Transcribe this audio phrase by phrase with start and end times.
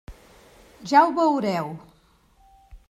[0.93, 1.71] Ja ho veureu.